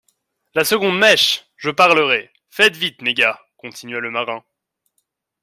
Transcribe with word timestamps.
La 0.55 0.63
seconde 0.63 0.97
mèche! 0.97 1.45
Je 1.57 1.69
parlerai!… 1.69 2.31
Faites 2.49 2.75
vite, 2.75 3.03
mes 3.03 3.13
gars! 3.13 3.39
continua 3.57 3.99
le 3.99 4.09
marin. 4.09 4.43